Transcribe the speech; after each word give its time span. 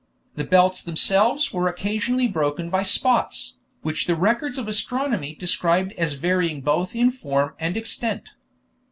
The 0.35 0.43
belts 0.43 0.81
themselves 0.81 1.53
were 1.53 1.67
occasionally 1.67 2.27
broken 2.27 2.71
by 2.71 2.81
spots, 2.81 3.57
which 3.83 4.07
the 4.07 4.15
records 4.15 4.57
of 4.57 4.67
astronomy 4.67 5.35
describe 5.35 5.91
as 5.95 6.13
varying 6.13 6.61
both 6.61 6.95
in 6.95 7.11
form 7.11 7.53
and 7.59 7.75
in 7.77 7.81
extent. 7.81 8.29